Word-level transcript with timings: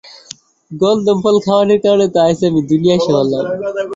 গন্ধম 0.71 1.17
ফল 1.23 1.35
খাওয়ানির 1.45 1.79
কারণেই 1.83 2.11
তো 2.13 2.19
আইজ 2.25 2.39
আমি 2.47 2.61
দুনিয়ায় 2.69 2.97
আইসা 2.97 3.11
পড়লাম! 3.15 3.43